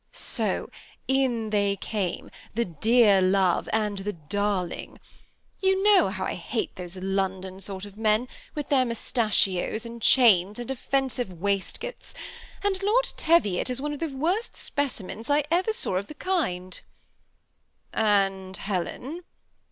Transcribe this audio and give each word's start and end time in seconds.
So 0.13 0.71
in 1.07 1.51
they 1.51 1.75
came, 1.75 2.31
the 2.55 2.65
dear 2.65 3.21
love 3.21 3.69
and 3.71 3.99
the 3.99 4.13
darling. 4.13 4.99
You 5.61 5.83
know 5.83 6.09
how 6.09 6.25
I 6.25 6.33
hate 6.33 6.75
those 6.75 6.97
London 6.97 7.59
sort 7.59 7.85
of 7.85 7.99
men, 7.99 8.27
with 8.55 8.69
their 8.69 8.83
mus 8.83 9.11
tachios 9.11 9.85
and 9.85 10.01
chains 10.01 10.57
and 10.57 10.71
offensive 10.71 11.39
waistcoats; 11.39 12.15
and 12.63 12.81
Lord 12.81 13.09
Teviot 13.15 13.69
is 13.69 13.79
one 13.79 13.93
of 13.93 13.99
the 13.99 14.07
worst 14.09 14.55
specimens 14.57 15.29
I 15.29 15.43
ever 15.51 15.71
saw 15.71 15.97
of 15.97 16.07
the 16.07 16.15
kind"" 16.15 16.81
And 17.93 18.57
Helen 18.57 19.21